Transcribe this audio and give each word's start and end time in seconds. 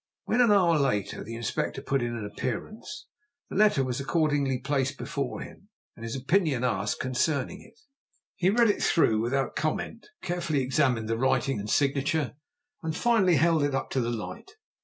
When, 0.23 0.41
an 0.41 0.51
hour 0.51 0.79
later, 0.79 1.23
the 1.23 1.35
Inspector 1.35 1.79
put 1.83 2.01
in 2.01 2.15
an 2.15 2.25
appearance, 2.25 3.05
the 3.51 3.55
letter 3.55 3.83
was 3.83 3.99
accordingly 3.99 4.57
placed 4.57 4.97
before 4.97 5.41
him, 5.41 5.69
and 5.95 6.03
his 6.03 6.15
opinion 6.15 6.63
asked 6.63 6.99
concerning 6.99 7.61
it. 7.61 7.79
He 8.35 8.49
read 8.49 8.71
it 8.71 8.81
through 8.81 9.21
without 9.21 9.55
comment, 9.55 10.07
carefully 10.23 10.61
examined 10.61 11.07
the 11.07 11.19
writing 11.19 11.59
and 11.59 11.69
signature, 11.69 12.33
and 12.81 12.95
finally 12.97 13.35
held 13.35 13.61
it 13.61 13.75
up 13.75 13.91
to 13.91 14.01
the 14.01 14.09
light. 14.09 14.53